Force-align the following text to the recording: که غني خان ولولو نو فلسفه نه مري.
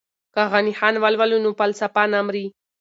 که 0.33 0.41
غني 0.51 0.73
خان 0.79 0.95
ولولو 1.03 1.37
نو 1.45 1.51
فلسفه 1.59 2.03
نه 2.13 2.19
مري. 2.27 2.45